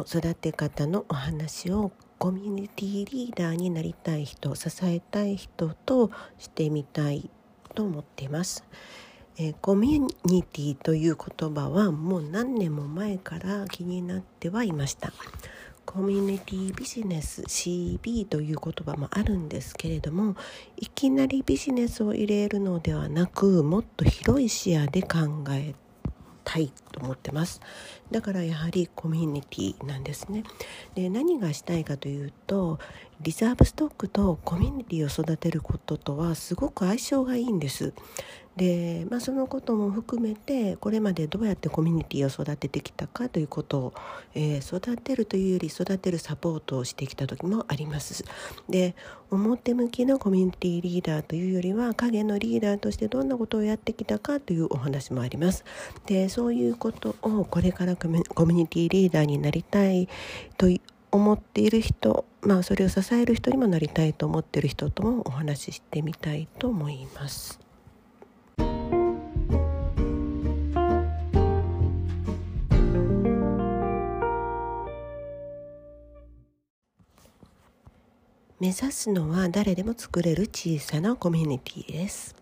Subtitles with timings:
[0.00, 7.30] の育て方のお話をコミュニティリーダーになりたい人支えたい人としてみたい
[7.74, 8.64] と思っています。
[9.36, 15.12] えー、コミュニティという言葉はもう何年も前から気になってはいました。
[15.84, 20.36] コミュニティビジネス CB という言葉もあるんですけれども
[20.76, 25.74] いきなりビジネスを入れるのではなくもっと広い視野で考え
[26.50, 27.60] たいと思ってます。
[28.10, 30.42] だからやはりコミュニティなんですね。
[30.96, 32.80] で何がしたいかというと
[33.20, 37.92] リザーブストックとコミュニティを育てることとはすごく相性がいいんです。
[38.56, 43.94] で、まあ、そのことも含めてこれまでどうやってコミュニティを育ててきたかということを、
[44.34, 48.24] えー、育てるというより育てるサポートをしてきた時もあります
[48.68, 48.94] で
[49.30, 55.64] 表向きのコミュニティリーダーというよりは影のリーダーとしてどんなことをやってきたかというお話もあります
[56.06, 60.08] でそういうことをこれからコミュニティリーダーになりたい
[60.58, 60.66] と
[61.12, 67.69] 思っている人まあそれを支える人にもなりたいと思っている人ともお話ししてみたいと思います。
[78.60, 82.36] 目指すのは誰でも作れる小さなコミュニティです。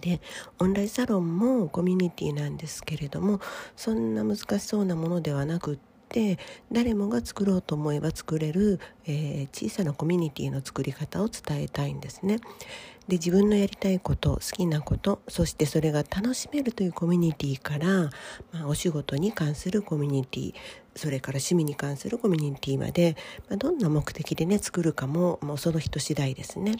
[0.00, 0.20] で
[0.58, 3.40] オンラインサロンもコミュニティなんですけれども
[3.76, 6.38] そんな難しそうなものではなくって
[6.72, 12.40] 誰もが作ろうと思えば作れる、えー、小さなコミュニティの作り方を伝えたいんですね。
[13.06, 18.10] で自分のやりたいこと好きなことそしてそれが楽しめるというコミュニティから、
[18.52, 20.54] まあ、お仕事に関するコミュニティ
[20.94, 23.16] それから趣味に関するコミュニティまで、
[23.48, 26.76] まあ、どんな目的でね作るかももうその人次第ですね。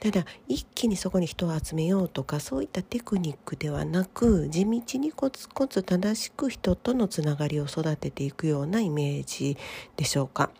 [0.00, 9.56] ただ一気にそこに人を集めようとかそういったテクニックではなく地道にコツコツ正しく人とのつながりを育てていくようなイメージ
[9.96, 10.50] でしょうか。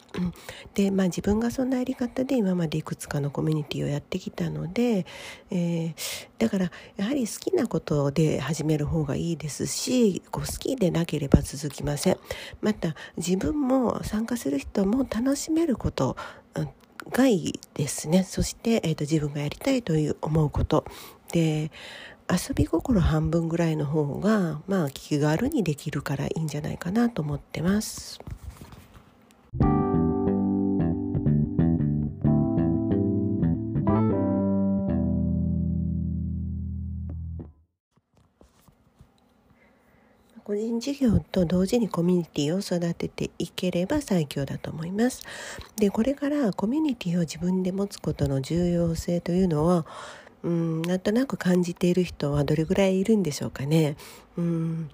[0.75, 5.07] でまあ自分がそんなやり方で今までいくつかのコミュニティをやってきたので、
[5.51, 5.95] えー、
[6.39, 12.19] だからやはり好きなことで始める方がいいですしこう好きでなければ続きません。
[12.63, 16.17] また自分も参加する人も楽しめること
[17.11, 20.85] がいいですねそして、えーと、自分がやりたいという思うこと
[21.33, 21.71] で
[22.31, 28.21] 遊び心半分ぐらいの方がまあ気軽にできるからいいんじゃないかなと思ってます。
[40.45, 45.23] 個人事業と同時にコミュニティを育てていければ最強だと思います。
[45.77, 49.87] でこれからコミュニティを自分で持つことの重要性というのは
[50.43, 53.97] うんなんとなく感じている人はどれぐらいいるんでしょうかね。
[54.37, 54.91] うん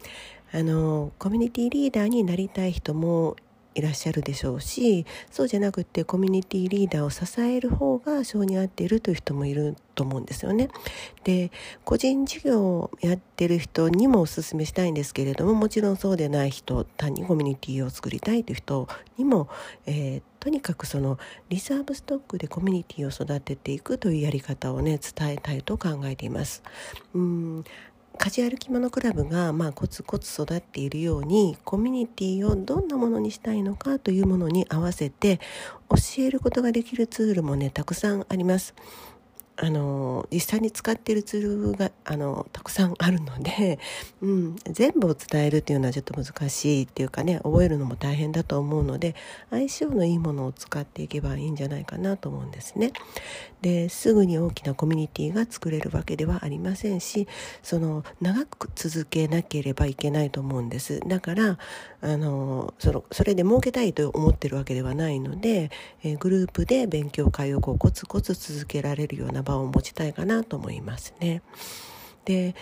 [0.53, 3.37] あのコミュニティリーダーになりたい人も
[3.75, 10.69] いらっしゃるでしょうしそうじゃなくてコミュニティリーダーを支える方が性に合っているという人もいると思うんですよね。
[11.25, 11.51] で
[11.85, 19.49] 個人事業をやってる人にもお勧めしたいんですけれどももちろんそうでない人単にコミュニティを作りたいという人にも、
[19.87, 21.19] えー、とにかくその
[21.49, 26.63] リザーブストックでコミュニティを育てていくというやり方をね伝えたいと考えています。
[27.15, 27.65] うん
[28.19, 35.39] カジュアル着物クラブがまあコツコツ育っているようにコミュニティをどんなものにしたいのかというものに合わせて
[35.89, 38.75] 教えることができるツールもねたくさんあります。
[39.61, 43.81] あの実際に使っているツールがあのたくさんあるので、
[44.23, 49.17] うん、全部を伝えるっていうのはちょっと難しいっていうかね覚えるのも大変だと思うので
[49.51, 52.93] 相性のいいものを使っていけばいいんじゃないかなと思うんですね。
[53.61, 57.27] ですぐに大きなコミュニティが作れるわけではありませんし
[57.65, 61.01] その長く続けなければいけないと思うんです。
[61.01, 61.59] だから
[62.01, 65.73] あのそのそれで儲けたいと思ってるわけではないので、
[66.05, 71.43] えグループで勉強会をこうコツコツ続けられるような場を持ちたいかなと思いますね。
[72.25, 72.55] で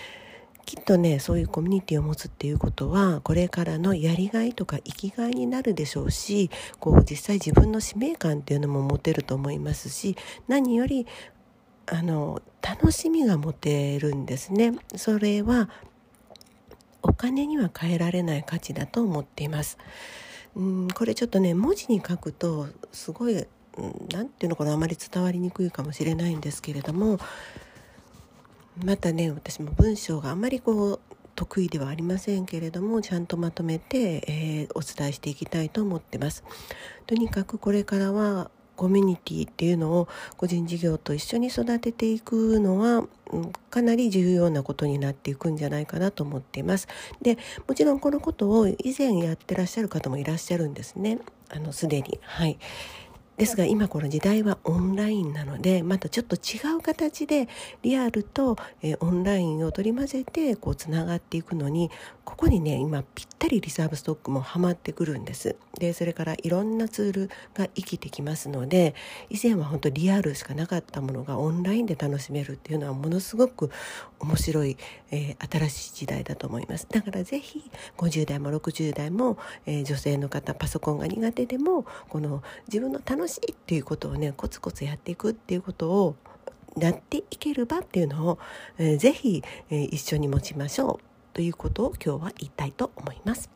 [0.65, 6.51] きっとねそういうコミュニティを持つっていうことはこれからのやりがいとか生きがいになるでしょうし
[6.81, 10.17] こう実際自分の使命感っていうのも持てると思いますし
[10.49, 11.07] 何より
[11.87, 14.75] あの楽しみが持てるんですね。
[14.97, 15.71] それは
[17.01, 19.79] お金には変えられない価値だと思っています。
[20.57, 23.47] うんこれちょっとね文字に書くとすごい
[24.13, 27.19] 何て言うのかなあまり伝わりにくいかもしれないんですけれども
[28.85, 31.01] またね私も文章があまりこう
[31.35, 36.43] 得意ではありませんけれどもちゃんとまとめて、えー、お伝えしていきたいと思ってます。
[37.07, 43.09] とにかくこれからはコミュニティっていうのを個人事業と一緒に育てていくのは、
[43.71, 46.87] かなり重要なことになっていくんじゃないかなと思っています。
[47.23, 51.19] でもちろんこのことを以前やってらっしゃる方もいらっしゃるんですね。
[51.49, 52.59] あのすでにはい
[53.37, 57.49] ですが今この時代はオンラインなのでまたちょっと違う形で
[57.83, 61.91] リアルと、えー、オンラインを取り混ぜてこうつながっていくのに
[62.25, 65.55] ここにね今ぴったりリザーブストックもはまってくるんです。
[65.79, 68.95] でそれからいろんなツールが生きてきますので
[69.31, 73.71] 以前は本当リアルしかなかったものがオンラインで楽しめるっていうのはものすごく
[74.19, 74.77] 面白い、
[75.11, 76.89] えー、新しい時代だと思います。
[76.91, 86.17] だからぜひ50代も60代も、えー、女性の方パソコンが苦手でもこの自分の楽しいっていうことをねコツコツやっていくっていうことを
[86.79, 88.39] やっていければっていうのを、
[88.79, 93.56] えー、ぜひ、えー、一緒に持ちましょうということを今日は言いたいと思います。